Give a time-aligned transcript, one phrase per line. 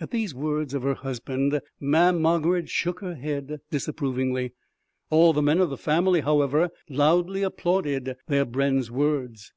[0.00, 4.52] At these words of her husband Mamm' Margarid shook her head disapprovingly;
[5.10, 9.52] all the men of the family, however, loudly applauded their brenn's words.